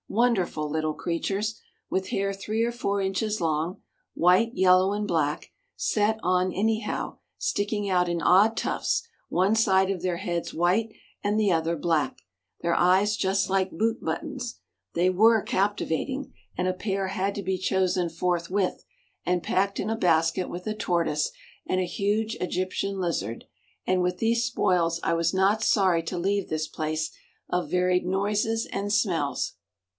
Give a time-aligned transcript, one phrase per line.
[0.07, 1.61] Wonderful little creatures!
[1.89, 3.81] With hair three or four inches long,
[4.13, 10.01] white, yellow and black, set on anyhow, sticking out in odd tufts, one side of
[10.01, 10.89] their heads white
[11.23, 12.23] and the other black,
[12.61, 14.59] their eyes just like boot buttons,
[14.95, 18.83] they were captivating; and a pair had to be chosen forthwith,
[19.23, 21.31] and packed in a basket with a tortoise
[21.67, 23.45] and a huge Egyptian lizard,
[23.85, 27.11] and with these spoils I was not sorry to leave this place
[27.49, 29.53] of varied noises and smells.